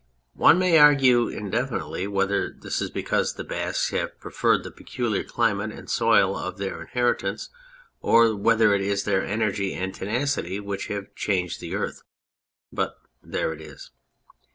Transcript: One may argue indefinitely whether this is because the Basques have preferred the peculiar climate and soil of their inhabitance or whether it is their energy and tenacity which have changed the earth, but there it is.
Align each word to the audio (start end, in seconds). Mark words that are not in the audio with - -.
One 0.33 0.57
may 0.57 0.79
argue 0.79 1.27
indefinitely 1.27 2.07
whether 2.07 2.49
this 2.49 2.81
is 2.81 2.89
because 2.89 3.35
the 3.35 3.43
Basques 3.43 3.91
have 3.91 4.19
preferred 4.19 4.63
the 4.63 4.71
peculiar 4.71 5.23
climate 5.23 5.71
and 5.73 5.87
soil 5.91 6.35
of 6.35 6.57
their 6.57 6.81
inhabitance 6.81 7.49
or 7.99 8.35
whether 8.35 8.73
it 8.73 8.81
is 8.81 9.03
their 9.03 9.23
energy 9.23 9.75
and 9.75 9.93
tenacity 9.93 10.59
which 10.59 10.87
have 10.87 11.13
changed 11.13 11.61
the 11.61 11.75
earth, 11.75 12.01
but 12.73 12.95
there 13.21 13.53
it 13.53 13.61
is. 13.61 13.91